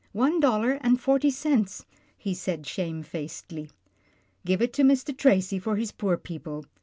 [0.13, 1.85] "One dollar and forty cents,"
[2.17, 3.69] he said shamefacedly."
[4.47, 5.15] Give it to Mr.
[5.15, 6.65] Tracy for his poor people.